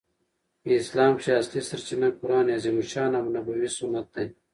[0.61, 4.23] په اسلام کښي اصلي سرچینه قران عظیم الشان او نبوي سنت ده.